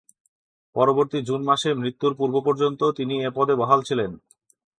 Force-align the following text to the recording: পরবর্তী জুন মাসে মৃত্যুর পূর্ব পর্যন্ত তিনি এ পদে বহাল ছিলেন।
পরবর্তী 0.75 1.17
জুন 1.21 1.41
মাসে 1.43 1.69
মৃত্যুর 1.73 2.13
পূর্ব 2.15 2.35
পর্যন্ত 2.45 2.81
তিনি 2.97 3.15
এ 3.23 3.29
পদে 3.35 3.53
বহাল 3.55 3.79
ছিলেন। 3.81 4.11